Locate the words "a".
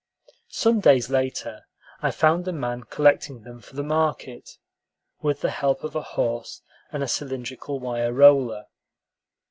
2.47-2.51, 5.95-6.01, 7.03-7.07